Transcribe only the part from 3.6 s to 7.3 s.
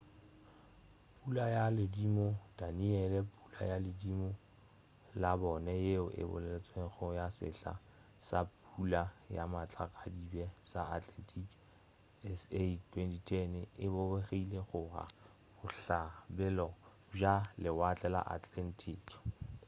ya ledimo la bone yeo e boletšwego ya